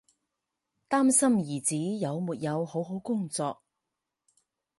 [0.87, 3.61] 担心儿子有没有好好工作